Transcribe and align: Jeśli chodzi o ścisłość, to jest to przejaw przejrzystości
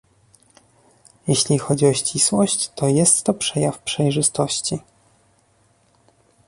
Jeśli 1.27 1.57
chodzi 1.59 1.85
o 1.85 1.93
ścisłość, 1.93 2.71
to 2.75 2.87
jest 2.87 3.23
to 3.23 3.33
przejaw 3.33 3.79
przejrzystości 3.79 4.79